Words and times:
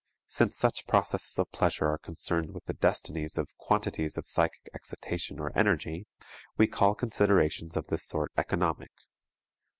Since 0.25 0.57
such 0.57 0.87
processes 0.87 1.37
of 1.37 1.51
pleasure 1.51 1.85
are 1.87 1.99
concerned 1.99 2.55
with 2.55 2.65
the 2.65 2.73
destinies 2.73 3.37
of 3.37 3.55
quantities 3.59 4.17
of 4.17 4.25
psychic 4.27 4.67
excitation 4.73 5.39
or 5.39 5.55
energy, 5.55 6.07
we 6.57 6.65
call 6.65 6.95
considerations 6.95 7.77
of 7.77 7.85
this 7.85 8.03
sort 8.07 8.31
economic. 8.35 8.89